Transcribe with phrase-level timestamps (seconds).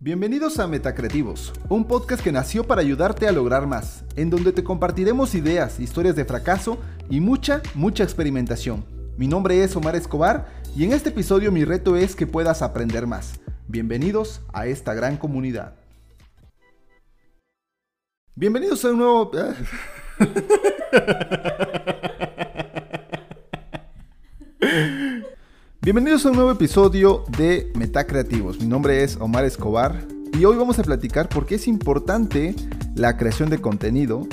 [0.00, 4.62] Bienvenidos a Metacreativos, un podcast que nació para ayudarte a lograr más, en donde te
[4.62, 6.78] compartiremos ideas, historias de fracaso
[7.10, 8.84] y mucha, mucha experimentación.
[9.16, 13.08] Mi nombre es Omar Escobar y en este episodio mi reto es que puedas aprender
[13.08, 13.40] más.
[13.66, 15.74] Bienvenidos a esta gran comunidad.
[18.36, 19.32] Bienvenidos a un nuevo...
[25.90, 28.60] Bienvenidos a un nuevo episodio de Metacreativos.
[28.60, 30.04] Mi nombre es Omar Escobar
[30.38, 32.54] y hoy vamos a platicar por qué es importante
[32.94, 34.26] la creación de contenido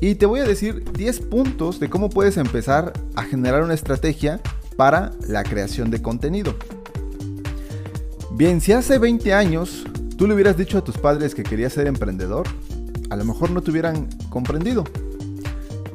[0.00, 4.40] y te voy a decir 10 puntos de cómo puedes empezar a generar una estrategia
[4.76, 6.54] para la creación de contenido.
[8.30, 9.82] Bien, si hace 20 años
[10.16, 12.46] tú le hubieras dicho a tus padres que querías ser emprendedor,
[13.10, 14.84] a lo mejor no te hubieran comprendido.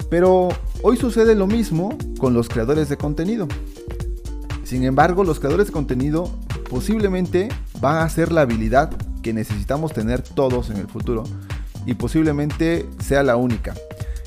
[0.09, 0.49] Pero
[0.81, 3.47] hoy sucede lo mismo con los creadores de contenido.
[4.67, 6.29] Sin embargo, los creadores de contenido
[6.69, 7.47] posiblemente
[7.79, 8.91] van a ser la habilidad
[9.23, 11.23] que necesitamos tener todos en el futuro
[11.85, 13.75] y posiblemente sea la única.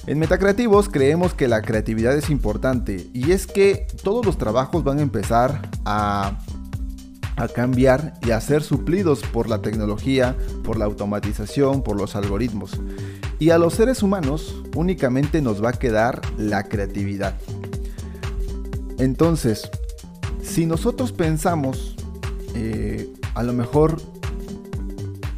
[0.07, 5.01] En Metacreativos creemos que la creatividad es importante y es que todos los trabajos van
[5.01, 6.39] a empezar a,
[7.37, 12.81] a cambiar y a ser suplidos por la tecnología, por la automatización, por los algoritmos.
[13.39, 17.35] Y a los seres humanos únicamente nos va a quedar la creatividad.
[18.97, 19.71] Entonces,
[20.51, 21.95] si nosotros pensamos,
[22.57, 24.03] eh, a lo mejor,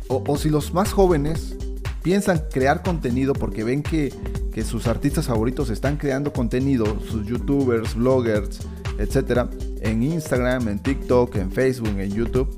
[0.08, 1.54] o, si los más jóvenes
[2.02, 4.12] piensan crear contenido porque ven que,
[4.52, 8.60] que sus artistas favoritos están creando contenido, sus youtubers, bloggers,
[8.98, 9.50] etcétera,
[9.82, 12.48] en Instagram, en TikTok, en Facebook, en YouTube,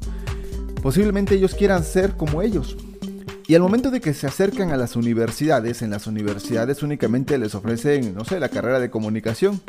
[0.81, 2.77] posiblemente ellos quieran ser como ellos.
[3.49, 7.55] Y al momento de que se acercan a las universidades, en las universidades únicamente les
[7.55, 9.61] ofrecen, no sé, la carrera de comunicación.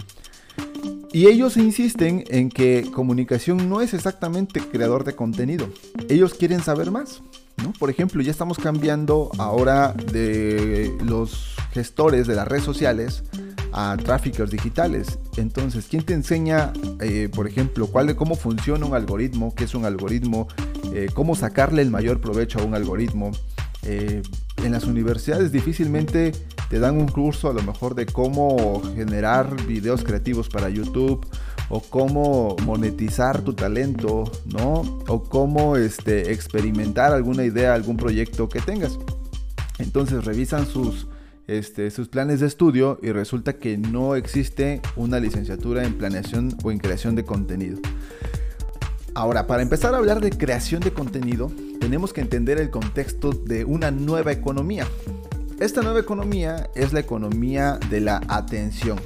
[1.16, 5.70] Y ellos insisten en que comunicación no es exactamente creador de contenido.
[6.10, 7.22] Ellos quieren saber más.
[7.64, 7.72] ¿no?
[7.72, 13.24] Por ejemplo, ya estamos cambiando ahora de los gestores de las redes sociales
[13.72, 15.18] a traffickers digitales.
[15.38, 19.56] Entonces, ¿quién te enseña, eh, por ejemplo, cuál, cómo funciona un algoritmo?
[19.56, 20.50] ¿Qué es un algoritmo?
[20.94, 23.32] Eh, ¿Cómo sacarle el mayor provecho a un algoritmo?
[23.84, 24.22] Eh,
[24.64, 26.34] en las universidades difícilmente
[26.76, 31.26] te dan un curso a lo mejor de cómo generar videos creativos para YouTube
[31.70, 34.82] o cómo monetizar tu talento, ¿no?
[35.08, 39.00] O cómo este, experimentar alguna idea, algún proyecto que tengas.
[39.80, 41.08] Entonces revisan sus,
[41.48, 46.72] este, sus planes de estudio y resulta que no existe una licenciatura en planeación o
[46.72, 47.80] en creación de contenido.
[49.14, 51.50] Ahora, para empezar a hablar de creación de contenido,
[51.80, 54.86] tenemos que entender el contexto de una nueva economía.
[55.60, 59.00] Esta nueva economía es la economía de la atención.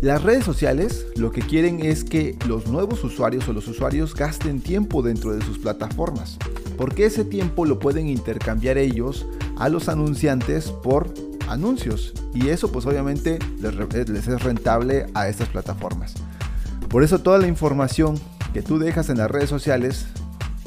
[0.00, 4.60] Las redes sociales lo que quieren es que los nuevos usuarios o los usuarios gasten
[4.60, 6.36] tiempo dentro de sus plataformas,
[6.76, 9.24] porque ese tiempo lo pueden intercambiar ellos
[9.56, 11.14] a los anunciantes por
[11.48, 16.14] anuncios y eso pues obviamente les, les es rentable a estas plataformas.
[16.88, 18.18] Por eso toda la información
[18.52, 20.06] que tú dejas en las redes sociales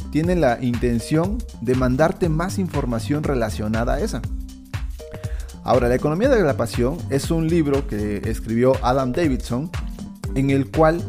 [0.09, 4.21] tienen la intención de mandarte más información relacionada a esa.
[5.67, 9.69] Ahora, La economía de la pasión es un libro que escribió Adam Davidson
[10.33, 11.03] en el cual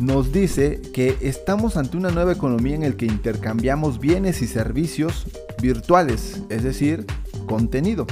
[0.00, 5.28] nos dice que estamos ante una nueva economía en la que intercambiamos bienes y servicios
[5.62, 7.06] virtuales, es decir,
[7.46, 8.08] contenido.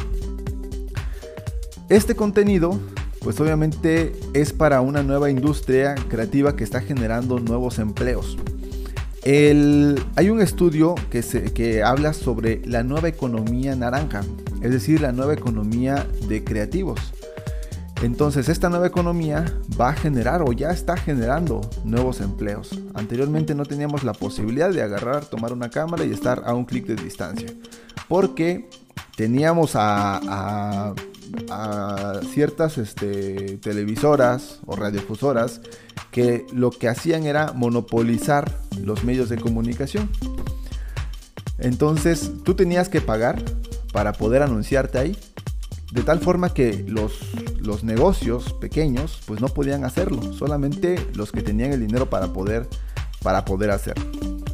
[1.88, 2.78] Este contenido
[3.20, 8.38] pues obviamente es para una nueva industria creativa que está generando nuevos empleos.
[9.24, 11.20] hay un estudio que,
[11.52, 14.22] que habla sobre la nueva economía naranja,
[14.60, 17.00] es decir, la nueva economía de creativos.
[18.02, 19.44] Entonces, esta nueva economía
[19.78, 22.70] va a generar o ya está generando nuevos empleos.
[22.94, 26.86] Anteriormente no teníamos la posibilidad de agarrar, tomar una cámara y estar a un clic
[26.86, 27.48] de distancia.
[28.08, 28.70] Porque
[29.16, 30.94] teníamos a
[32.32, 35.60] ciertas este, televisoras o radiofusoras
[36.10, 40.10] que lo que hacían era monopolizar los medios de comunicación.
[41.58, 43.42] Entonces tú tenías que pagar
[43.92, 45.16] para poder anunciarte ahí.
[45.92, 47.20] De tal forma que los,
[47.60, 50.32] los negocios pequeños pues no podían hacerlo.
[50.32, 52.68] Solamente los que tenían el dinero para poder,
[53.22, 54.04] para poder hacerlo.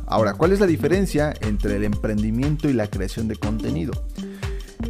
[0.07, 3.93] Ahora, ¿cuál es la diferencia entre el emprendimiento y la creación de contenido?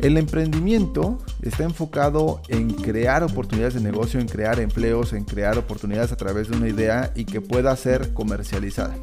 [0.02, 6.12] El emprendimiento está enfocado en crear oportunidades de negocio, en crear empleos, en crear oportunidades
[6.12, 8.94] a través de una idea y que pueda ser comercializada.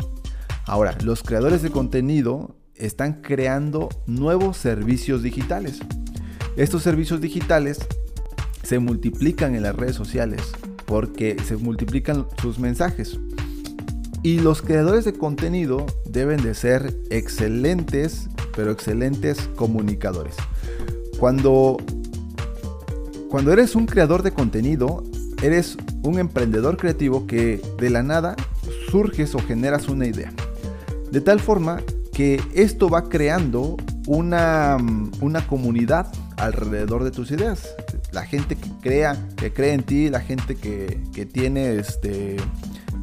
[0.65, 5.79] Ahora, los creadores de contenido están creando nuevos servicios digitales.
[6.55, 7.79] Estos servicios digitales
[8.63, 10.41] se multiplican en las redes sociales
[10.85, 13.19] porque se multiplican sus mensajes.
[14.21, 20.35] Y los creadores de contenido deben de ser excelentes, pero excelentes comunicadores.
[21.19, 21.77] Cuando,
[23.29, 25.03] cuando eres un creador de contenido,
[25.41, 28.35] eres un emprendedor creativo que de la nada
[28.89, 30.31] surges o generas una idea.
[31.11, 31.81] De tal forma
[32.13, 33.75] que esto va creando
[34.07, 34.77] una,
[35.19, 36.07] una comunidad
[36.37, 37.75] alrededor de tus ideas.
[38.11, 41.01] La gente que crea, que cree en ti, la gente que,
[41.33, 42.37] tiene este,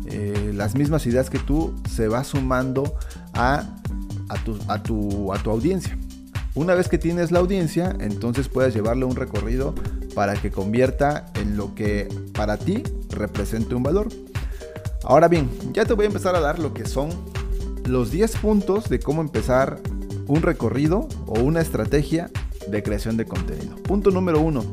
[0.07, 2.95] eh, las mismas ideas que tú, se va sumando
[3.35, 3.65] a,
[4.29, 5.99] a, tu, a, tu, a tu audiencia.
[6.55, 9.75] Una vez que tienes la audiencia, entonces puedes llevarle un recorrido
[10.15, 14.09] para que convierta en lo que para ti represente un valor.
[15.03, 17.11] Ahora bien, ya te voy a empezar a dar lo que son
[17.87, 19.81] los 10 puntos de cómo empezar
[20.27, 22.31] un recorrido o una estrategia
[22.69, 23.77] de creación de contenido.
[23.77, 24.65] Punto número 1.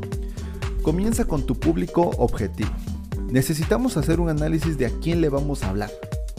[0.81, 2.69] Comienza con tu público objetivo.
[3.29, 5.91] Necesitamos hacer un análisis de a quién le vamos a hablar,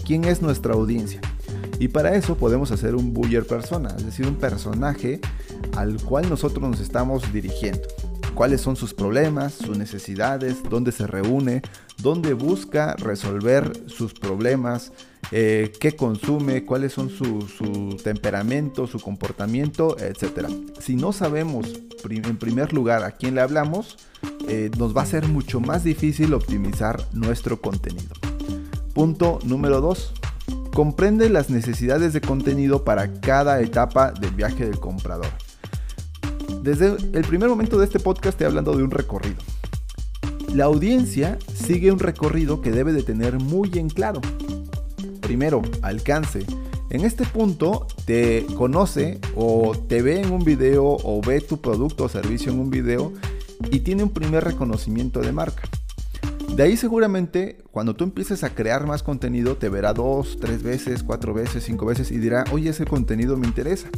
[0.05, 1.21] quién es nuestra audiencia.
[1.79, 5.21] Y para eso podemos hacer un buyer persona, es decir, un personaje
[5.77, 7.83] al cual nosotros nos estamos dirigiendo
[8.39, 11.61] cuáles son sus problemas, sus necesidades, dónde se reúne,
[12.01, 14.93] dónde busca resolver sus problemas,
[15.31, 20.49] eh, qué consume, cuáles son su, temperamento, su comportamiento, etc.
[20.81, 23.97] Si no sabemos en primer lugar a quién le hablamos,
[24.49, 28.15] eh, nos va a ser mucho más difícil optimizar nuestro contenido.
[28.95, 30.15] Punto número 2.
[30.73, 35.29] Comprende las necesidades de contenido para cada etapa del viaje del comprador.
[36.63, 39.37] Desde el primer momento de este podcast estoy hablando de un recorrido.
[40.55, 44.21] La audiencia sigue un recorrido que debe de tener muy en claro.
[45.29, 46.47] Primero, alcance.
[46.89, 52.05] En este punto te conoce o te ve en un video o ve tu producto
[52.05, 53.13] o servicio en un video
[53.71, 55.65] y tiene un primer reconocimiento de marca.
[56.57, 61.03] De ahí seguramente cuando tú empieces a crear más contenido te verá dos, tres veces,
[61.03, 63.91] cuatro veces, cinco veces y dirá, oye, ese contenido me interesa.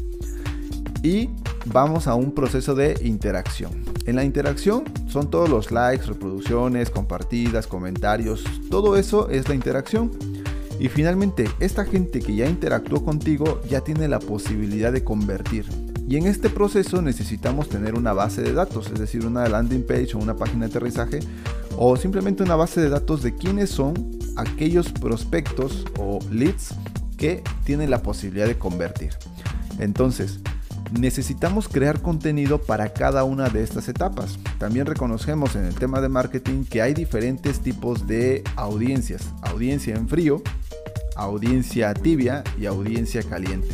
[1.05, 1.31] Y
[1.67, 3.85] vamos a un proceso de interacción.
[4.05, 10.11] En la interacción son todos los likes, reproducciones, compartidas, comentarios, todo eso es la interacción.
[10.81, 15.67] Y finalmente, esta gente que ya interactuó contigo ya tiene la posibilidad de convertir.
[16.09, 20.15] Y en este proceso necesitamos tener una base de datos, es decir, una landing page
[20.15, 21.21] o una página de aterrizaje
[21.77, 26.75] o simplemente una base de datos de quiénes son aquellos prospectos o leads
[27.19, 29.11] que tienen la posibilidad de convertir.
[29.79, 30.41] Entonces,
[30.99, 34.39] necesitamos crear contenido para cada una de estas etapas.
[34.59, 39.29] También reconocemos en el tema de marketing que hay diferentes tipos de audiencias.
[39.43, 40.43] Audiencia en frío,
[41.17, 43.69] audiencia tibia y audiencia caliente.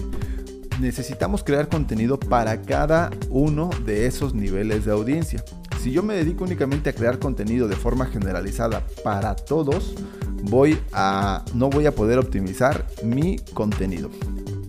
[0.80, 5.42] Necesitamos crear contenido para cada uno de esos niveles de audiencia.
[5.80, 9.94] Si yo me dedico únicamente a crear contenido de forma generalizada para todos,
[10.42, 14.10] voy a no voy a poder optimizar mi contenido.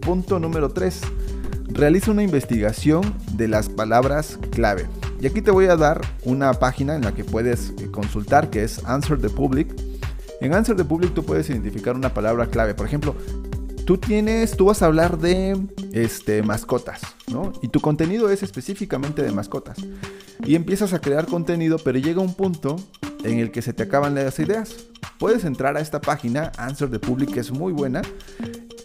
[0.01, 1.01] Punto número 3
[1.69, 4.87] realiza una investigación de las palabras clave.
[5.19, 8.63] Y aquí te voy a dar una página en la que puedes eh, consultar que
[8.63, 9.73] es Answer the Public.
[10.39, 12.75] En Answer the Public tú puedes identificar una palabra clave.
[12.75, 13.15] Por ejemplo,
[13.85, 15.57] tú tienes, tú vas a hablar de
[15.93, 17.01] este, mascotas,
[17.31, 17.53] ¿no?
[17.61, 19.77] Y tu contenido es específicamente de mascotas.
[20.45, 22.75] Y empiezas a crear contenido, pero llega un punto
[23.23, 24.75] en el que se te acaban las ideas.
[25.17, 28.03] Puedes entrar a esta página, Answer the Public, que es muy buena,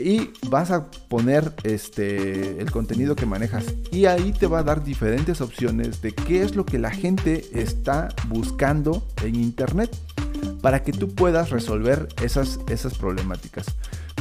[0.00, 3.66] y vas a poner este, el contenido que manejas.
[3.90, 7.44] Y ahí te va a dar diferentes opciones de qué es lo que la gente
[7.52, 9.94] está buscando en Internet
[10.60, 13.66] para que tú puedas resolver esas, esas problemáticas.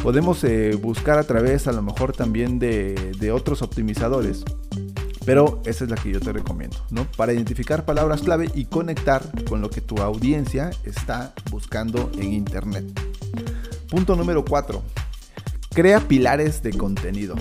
[0.02, 4.44] Podemos eh, buscar a través a lo mejor también de, de otros optimizadores.
[5.24, 7.06] Pero esa es la que yo te recomiendo, ¿no?
[7.16, 12.86] Para identificar palabras clave y conectar con lo que tu audiencia está buscando en Internet.
[13.88, 14.82] Punto número 4.
[15.74, 17.36] Crea pilares de contenido.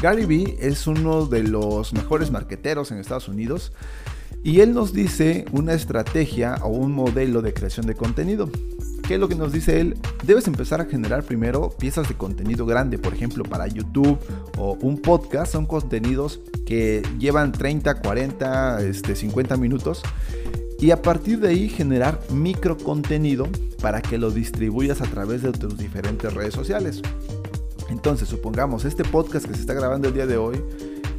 [0.00, 3.72] Gary Vee es uno de los mejores marqueteros en Estados Unidos
[4.42, 8.48] y él nos dice una estrategia o un modelo de creación de contenido.
[9.06, 9.96] ¿Qué es lo que nos dice él?
[10.24, 14.18] Debes empezar a generar primero piezas de contenido grande, por ejemplo, para YouTube
[14.56, 15.52] o un podcast.
[15.52, 20.02] Son contenidos que llevan 30, 40, este, 50 minutos.
[20.78, 23.48] Y a partir de ahí generar micro contenido
[23.82, 27.02] para que lo distribuyas a través de tus diferentes redes sociales.
[27.90, 30.62] Entonces, supongamos, este podcast que se está grabando el día de hoy,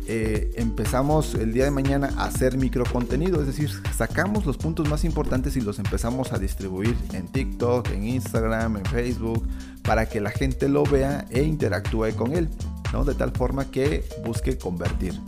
[0.07, 4.89] eh, empezamos el día de mañana a hacer micro contenido, es decir, sacamos los puntos
[4.89, 9.47] más importantes y los empezamos a distribuir en TikTok, en Instagram, en Facebook,
[9.83, 12.49] para que la gente lo vea e interactúe con él,
[12.93, 13.05] ¿no?
[13.05, 15.19] De tal forma que busque convertir.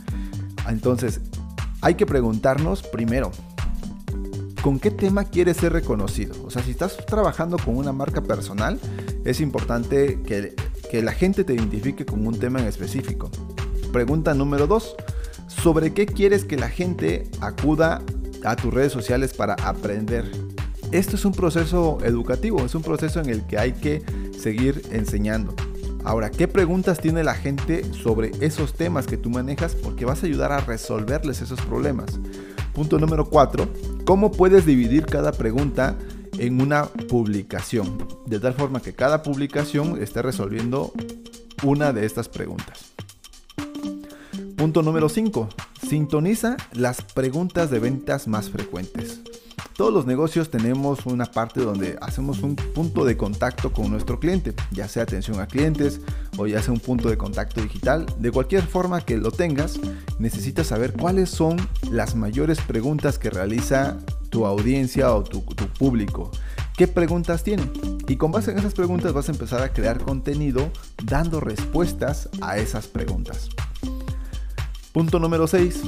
[0.68, 1.20] Entonces,
[1.80, 3.30] hay que preguntarnos primero,
[4.62, 6.34] ¿con qué tema quieres ser reconocido?
[6.44, 8.80] O sea, si estás trabajando con una marca personal,
[9.24, 10.54] es importante que,
[10.90, 13.30] que la gente te identifique con un tema en específico.
[13.94, 14.96] Pregunta número 2.
[15.46, 18.02] ¿Sobre qué quieres que la gente acuda
[18.44, 20.28] a tus redes sociales para aprender?
[20.90, 24.02] Esto es un proceso educativo, es un proceso en el que hay que
[24.36, 25.54] seguir enseñando.
[26.02, 29.76] Ahora, ¿qué preguntas tiene la gente sobre esos temas que tú manejas?
[29.76, 32.18] Porque vas a ayudar a resolverles esos problemas.
[32.72, 33.68] Punto número 4.
[34.04, 35.94] ¿Cómo puedes dividir cada pregunta
[36.36, 38.08] en una publicación?
[38.26, 40.92] De tal forma que cada publicación esté resolviendo
[41.62, 42.93] una de estas preguntas.
[44.64, 45.50] Punto número 5.
[45.90, 49.20] Sintoniza las preguntas de ventas más frecuentes.
[49.76, 54.54] Todos los negocios tenemos una parte donde hacemos un punto de contacto con nuestro cliente,
[54.70, 56.00] ya sea atención a clientes
[56.38, 58.06] o ya sea un punto de contacto digital.
[58.18, 59.78] De cualquier forma que lo tengas,
[60.18, 61.58] necesitas saber cuáles son
[61.90, 63.98] las mayores preguntas que realiza
[64.30, 66.30] tu audiencia o tu, tu público.
[66.74, 67.70] ¿Qué preguntas tienen?
[68.08, 70.70] Y con base en esas preguntas vas a empezar a crear contenido
[71.04, 73.50] dando respuestas a esas preguntas.
[74.94, 75.82] Punto número 6.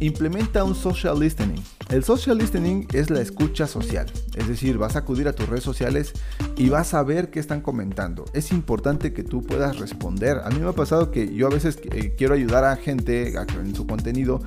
[0.00, 1.60] Implementa un social listening.
[1.90, 5.62] El social listening es la escucha social, es decir, vas a acudir a tus redes
[5.62, 6.14] sociales
[6.56, 8.24] y vas a ver qué están comentando.
[8.32, 10.40] Es importante que tú puedas responder.
[10.42, 13.74] A mí me ha pasado que yo a veces eh, quiero ayudar a gente en
[13.76, 14.40] su contenido,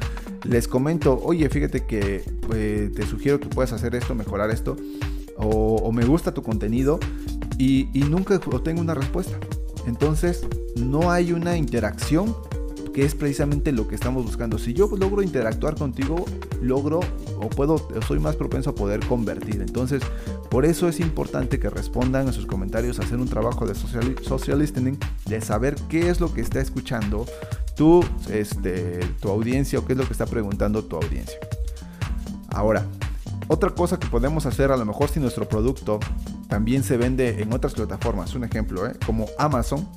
[0.44, 2.24] les comento, oye, fíjate que
[2.56, 4.76] eh, te sugiero que puedas hacer esto, mejorar esto,
[5.38, 7.00] o, me gusta tu contenido
[7.60, 9.38] y nunca obtengo una respuesta.
[9.86, 12.36] Entonces, no hay una interacción
[12.94, 14.58] que es precisamente lo que estamos buscando.
[14.58, 16.26] Si yo logro interactuar contigo,
[16.62, 17.00] logro
[17.38, 19.62] o puedo, soy más propenso a poder convertir.
[19.62, 20.02] Entonces,
[20.50, 24.98] por eso es importante que respondan a sus comentarios, hacer un trabajo de social, listening,
[25.26, 27.26] de saber qué es lo que está escuchando
[27.76, 31.38] tu, este, tu audiencia o qué es lo que está preguntando tu audiencia.
[32.50, 32.86] Ahora,
[33.48, 36.00] otra cosa que podemos hacer, a lo mejor si nuestro producto
[36.48, 38.94] también se vende en otras plataformas, un ejemplo, ¿eh?
[39.06, 39.88] como Amazon,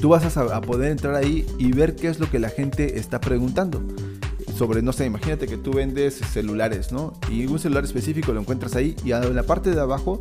[0.00, 3.20] tú vas a, poder entrar ahí y ver qué es lo que la gente está
[3.20, 3.82] preguntando.
[4.56, 7.14] Sobre, no sé, imagínate que tú vendes celulares, ¿no?
[7.30, 10.18] Y un celular específico lo encuentras ahí y en la parte de abajo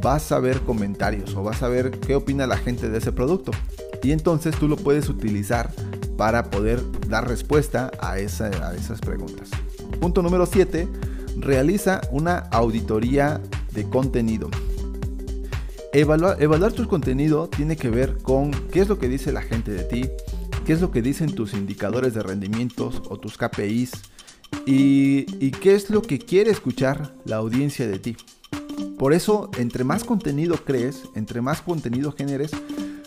[0.00, 3.52] vas a ver comentarios o vas a ver qué opina la gente de ese producto.
[4.02, 5.72] Y entonces tú lo puedes utilizar
[6.16, 9.50] para poder dar respuesta a, a esas preguntas.
[10.00, 10.88] Punto número 7.
[11.38, 13.40] Realiza una auditoría
[13.72, 14.50] de contenido.
[15.92, 19.72] Evaluar, evaluar tu contenido tiene que ver con qué es lo que dice la gente
[19.72, 20.08] de ti,
[20.64, 23.90] qué es lo que dicen tus indicadores de rendimientos o tus KPIs
[24.66, 28.16] y, qué es lo que quiere escuchar la audiencia de ti.
[29.00, 32.52] Por eso, entre más contenido crees, entre más contenido generes,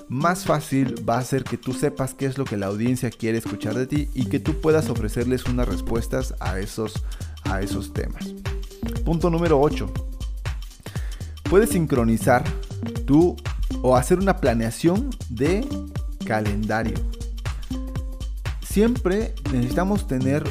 [0.09, 3.37] más fácil va a ser que tú sepas qué es lo que la audiencia quiere
[3.37, 7.01] escuchar de ti y que tú puedas ofrecerles unas respuestas a esos,
[7.45, 8.33] a esos temas.
[9.05, 9.89] Punto número 8.
[11.49, 12.43] Puedes sincronizar
[12.83, 13.35] tú
[13.81, 15.67] o hacer una planeación de
[16.25, 16.95] calendario.
[18.61, 20.43] Siempre necesitamos tener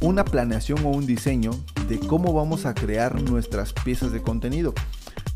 [0.00, 1.50] una planeación o un diseño
[1.88, 4.72] de cómo vamos a crear nuestras piezas de contenido.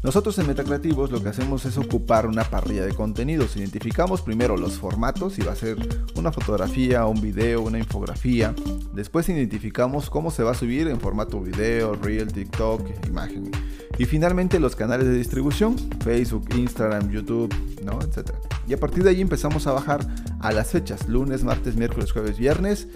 [0.02, 3.56] Nosotros en Metacreativos lo que hacemos es ocupar una parrilla de contenidos.
[3.56, 5.76] Identificamos primero los formatos, si va a ser
[6.14, 8.54] una fotografía, un video, una infografía.
[8.92, 13.50] Después identificamos cómo se va a subir en formato video, reel, TikTok, imagen.
[13.98, 17.52] Y finalmente los canales de distribución, Facebook, Instagram, YouTube,
[17.84, 17.98] ¿no?
[18.00, 18.30] etc.
[18.68, 20.06] Y a partir de ahí empezamos a bajar
[20.40, 22.86] a las fechas, lunes, martes, miércoles, jueves, viernes,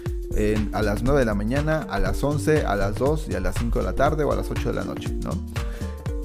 [0.71, 3.55] a las 9 de la mañana, a las 11, a las 2 y a las
[3.59, 5.31] 5 de la tarde o a las 8 de la noche, ¿no?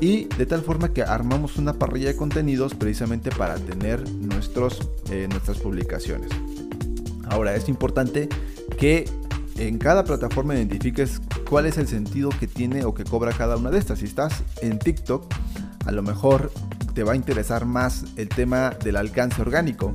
[0.01, 5.27] y de tal forma que armamos una parrilla de contenidos precisamente para tener nuestros, eh,
[5.29, 6.31] nuestras publicaciones.
[7.29, 8.29] Ahora es importante
[8.79, 9.09] que
[9.59, 13.71] en cada plataforma identifiques cuál es el sentido que tiene o que cobra cada una
[13.71, 13.99] de estas.
[13.99, 15.33] Si estás en TikTok,
[15.85, 16.53] a lo mejor
[16.95, 19.93] te va a interesar más el tema del alcance orgánico.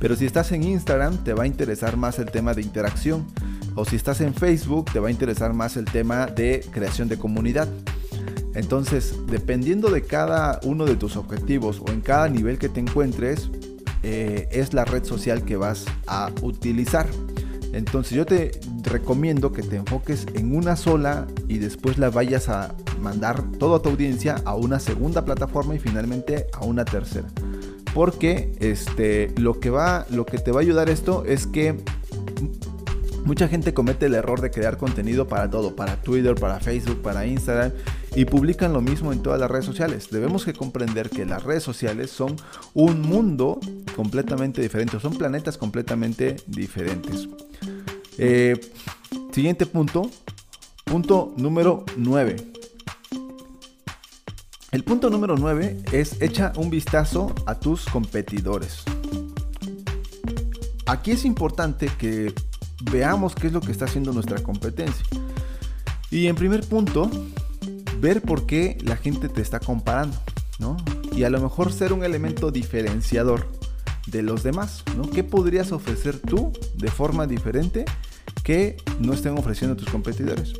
[0.00, 3.26] Pero si estás en Instagram, te va a interesar más el tema de interacción.
[3.76, 7.18] O si estás en Facebook, te va a interesar más el tema de creación de
[7.18, 7.68] comunidad.
[8.54, 13.50] Entonces, dependiendo de cada uno de tus objetivos o en cada nivel que te encuentres,
[14.02, 17.08] eh, es la red social que vas a utilizar.
[17.74, 18.52] Entonces yo te
[18.82, 23.90] recomiendo que te enfoques en una sola y después la vayas a mandar toda tu
[23.90, 27.28] audiencia a una segunda plataforma y finalmente a una tercera.
[27.92, 31.76] Porque este, lo, que va, lo que te va a ayudar esto es que
[33.24, 37.26] mucha gente comete el error de crear contenido para todo, para Twitter, para Facebook, para
[37.26, 37.72] Instagram
[38.14, 40.08] y publican lo mismo en todas las redes sociales.
[40.10, 42.36] Debemos que comprender que las redes sociales son
[42.72, 43.58] un mundo
[43.96, 47.28] completamente diferente, son planetas completamente diferentes.
[48.18, 48.60] Eh,
[49.32, 50.08] siguiente punto,
[50.84, 52.36] punto número 9.
[54.70, 58.82] El punto número 9 es echa un vistazo a tus competidores.
[60.86, 62.32] Aquí es importante que
[62.90, 65.04] veamos qué es lo que está haciendo nuestra competencia.
[66.10, 67.10] Y en primer punto,
[68.04, 70.18] ver por qué la gente te está comparando,
[70.58, 70.76] ¿no?
[71.16, 73.48] Y a lo mejor ser un elemento diferenciador
[74.06, 75.08] de los demás, ¿no?
[75.08, 77.86] ¿Qué podrías ofrecer tú de forma diferente
[78.42, 80.52] que no estén ofreciendo tus competidores?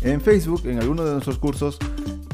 [0.00, 1.78] En Facebook, en alguno de nuestros cursos,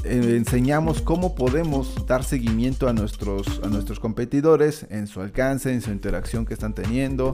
[0.02, 5.82] eh, enseñamos cómo podemos dar seguimiento a nuestros, a nuestros competidores en su alcance, en
[5.82, 7.32] su interacción que están teniendo,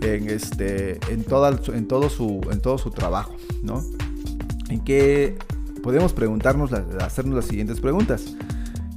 [0.00, 3.84] en, este, en, toda, en, todo, su, en todo su trabajo, ¿no?
[4.68, 5.38] En que
[5.82, 8.34] podemos preguntarnos, hacernos las siguientes preguntas.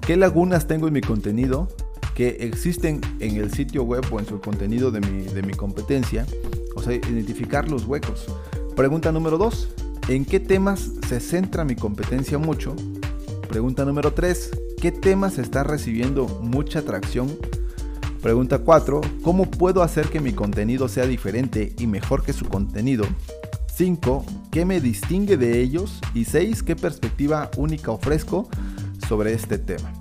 [0.06, 1.68] ¿Qué lagunas tengo en mi contenido
[2.14, 6.26] que existen en el sitio web o en su contenido de mi, de mi competencia?
[6.76, 8.26] O sea, identificar los huecos.
[8.76, 9.70] Pregunta número 2.
[10.10, 12.76] ¿En qué temas se centra mi competencia mucho
[13.46, 14.52] Pregunta número 3.
[14.82, 17.38] ¿Qué temas está recibiendo mucha atracción?
[18.22, 19.02] Pregunta 4.
[19.24, 23.06] ¿Cómo puedo hacer que mi contenido sea diferente y mejor que su contenido?
[23.74, 24.26] 5.
[24.56, 26.00] ¿Qué me distingue de ellos?
[26.14, 26.64] Y 6.
[26.64, 28.48] ¿Qué perspectiva única ofrezco
[29.06, 29.92] sobre este tema?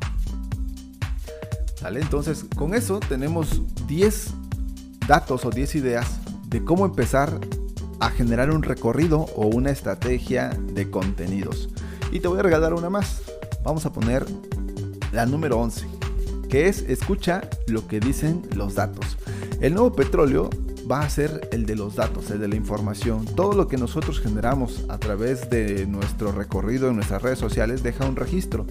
[1.82, 2.00] ¿Vale?
[2.00, 4.28] Entonces, con eso tenemos 10
[5.08, 7.36] datos o 10 ideas de cómo empezar
[7.98, 11.68] a generar un recorrido o una estrategia de contenidos.
[12.12, 13.22] Y te voy a regalar una más
[13.64, 14.24] vamos a poner
[15.10, 15.84] la número 11,
[16.48, 19.16] que es escucha lo que dicen los datos.
[19.60, 20.48] El nuevo petróleo
[20.90, 23.24] va a ser el de los datos, el de la información.
[23.24, 28.06] Todo lo que nosotros generamos a través de nuestro recorrido en nuestras redes sociales deja
[28.06, 28.66] un registro.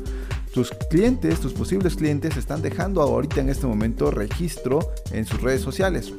[0.53, 5.61] Tus clientes, tus posibles clientes están dejando ahorita en este momento registro en sus redes
[5.61, 6.13] sociales.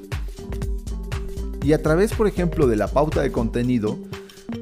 [1.63, 3.99] Y a través, por ejemplo, de la pauta de contenido,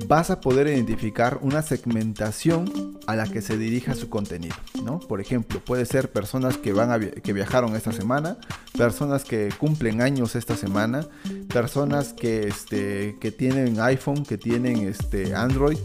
[0.06, 4.54] vas a poder identificar una segmentación a la que se dirija su contenido,
[4.84, 5.00] ¿no?
[5.00, 8.36] Por ejemplo, puede ser personas que van a que viajaron esta semana,
[8.76, 11.06] personas que cumplen años esta semana,
[11.52, 15.78] personas que este que tienen iPhone, que tienen este Android,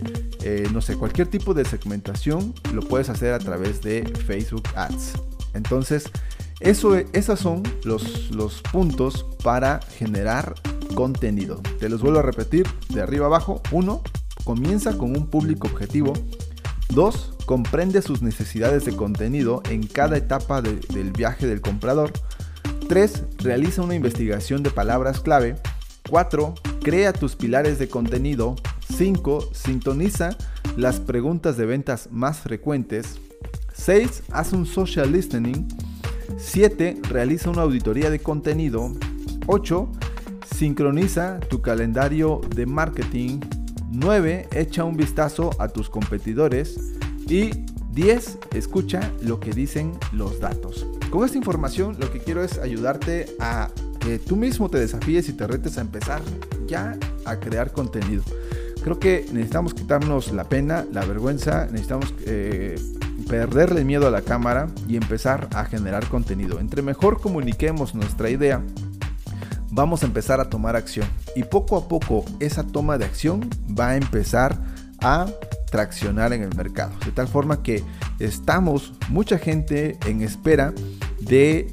[0.44, 5.14] eh, no sé, cualquier tipo de segmentación lo puedes hacer a través de Facebook Ads.
[5.54, 6.12] Entonces,
[6.60, 10.56] eso, esos son los, los puntos para generar
[10.96, 11.62] contenido.
[11.80, 13.62] Te los vuelvo a repetir de arriba abajo.
[13.72, 14.02] 1.
[14.44, 16.14] Comienza con un público objetivo.
[16.90, 17.34] 2.
[17.46, 22.12] Comprende sus necesidades de contenido en cada etapa del viaje del comprador.
[22.88, 23.24] 3.
[23.40, 25.56] Realiza una investigación de palabras clave.
[26.10, 26.54] 4.
[26.82, 28.56] Crea tus pilares de contenido.
[28.96, 29.50] 5.
[29.54, 30.38] Sintoniza
[30.78, 33.20] las preguntas de ventas más frecuentes.
[33.74, 34.24] 6.
[34.32, 35.68] Haz un social listening.
[36.38, 37.02] 7.
[37.10, 38.92] Realiza una auditoría de contenido.
[39.48, 39.92] 8.
[40.56, 43.40] Sincroniza tu calendario de marketing.
[43.92, 44.50] 9.
[44.52, 46.78] Echa un vistazo a tus competidores.
[47.28, 47.52] Y
[47.92, 48.38] 10.
[48.54, 50.86] Escucha lo que dicen los datos.
[51.10, 53.70] Con esta información lo que quiero es ayudarte a
[54.00, 56.22] que tú mismo te desafíes y te retes a empezar
[56.68, 58.24] ya a crear contenido.
[58.84, 62.80] Creo que necesitamos quitarnos la pena, la vergüenza, necesitamos eh,
[63.28, 66.60] perderle miedo a la cámara y empezar a generar contenido.
[66.60, 68.62] Entre mejor comuniquemos nuestra idea,
[69.72, 71.08] vamos a empezar a tomar acción.
[71.38, 73.48] Y poco a poco esa toma de acción
[73.80, 74.58] va a empezar
[75.04, 75.28] a
[75.70, 76.94] traccionar en el mercado.
[77.06, 77.84] De tal forma que
[78.18, 80.74] estamos mucha gente en espera
[81.22, 81.72] de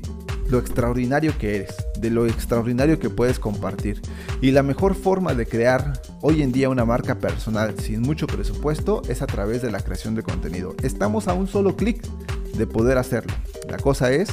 [0.50, 4.02] lo extraordinario que eres, de lo extraordinario que puedes compartir.
[4.42, 9.00] Y la mejor forma de crear hoy en día una marca personal sin mucho presupuesto
[9.08, 10.74] es a través de la creación de contenido.
[10.82, 12.06] Estamos a un solo clic
[12.54, 13.32] de poder hacerlo.
[13.70, 14.28] La cosa es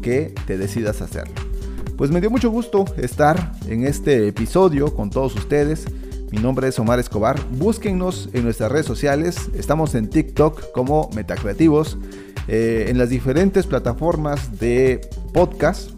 [0.00, 1.41] que te decidas hacerlo.
[2.02, 5.84] Pues me dio mucho gusto estar en este episodio con todos ustedes.
[6.32, 7.38] Mi nombre es Omar Escobar.
[7.52, 9.36] Búsquennos en nuestras redes sociales.
[9.54, 11.96] Estamos en TikTok como Metacreativos.
[12.48, 15.00] Eh, en las diferentes plataformas de
[15.32, 15.92] podcast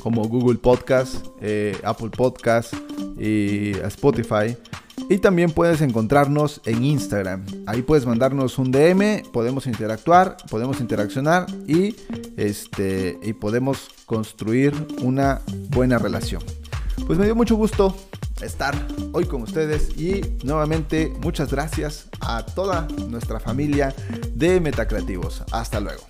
[0.00, 2.74] como Google Podcast, eh, Apple Podcast
[3.16, 4.56] y Spotify.
[5.08, 7.44] Y también puedes encontrarnos en Instagram.
[7.66, 11.96] Ahí puedes mandarnos un DM, podemos interactuar, podemos interaccionar y,
[12.36, 16.42] este, y podemos construir una buena relación.
[17.06, 17.96] Pues me dio mucho gusto
[18.42, 18.74] estar
[19.12, 23.94] hoy con ustedes y nuevamente muchas gracias a toda nuestra familia
[24.34, 25.42] de Metacreativos.
[25.52, 26.02] Hasta luego.